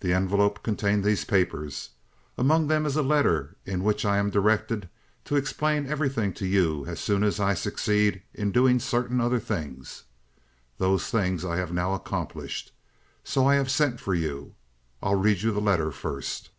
"The 0.00 0.12
envelope 0.12 0.64
contained 0.64 1.04
these 1.04 1.24
papers. 1.24 1.90
Among 2.36 2.66
them 2.66 2.84
is 2.86 2.96
a 2.96 3.02
letter 3.04 3.54
in 3.64 3.84
which 3.84 4.04
I 4.04 4.16
am 4.18 4.28
directed 4.28 4.88
to 5.26 5.36
explain 5.36 5.86
everything 5.86 6.32
to 6.34 6.44
you 6.44 6.84
as 6.86 6.98
soon 6.98 7.22
as 7.22 7.38
I 7.38 7.54
succeed 7.54 8.22
in 8.34 8.50
doing 8.50 8.80
certain 8.80 9.20
other 9.20 9.38
things. 9.38 10.02
Those 10.78 11.06
things 11.08 11.44
I 11.44 11.54
have 11.58 11.72
now 11.72 11.94
accomplished. 11.94 12.72
So 13.22 13.46
I 13.46 13.54
have 13.54 13.70
sent 13.70 14.00
for 14.00 14.12
you. 14.12 14.56
I'll 15.00 15.14
read 15.14 15.42
you 15.42 15.52
the 15.52 15.60
letter 15.60 15.92
first." 15.92 16.50